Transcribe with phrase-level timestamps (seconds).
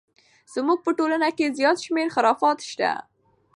[0.53, 2.91] زموږ په ټولنه کې زیات شمیر خرافات شته!